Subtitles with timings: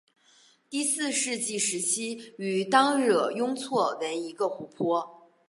[0.67, 5.31] 第四纪时期与当惹雍错为一个湖泊。